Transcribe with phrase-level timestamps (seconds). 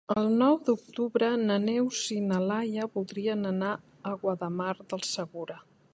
[0.19, 3.77] El nou d'octubre na Neus i na Laia voldrien anar
[4.13, 5.65] a Guardamar del Segura.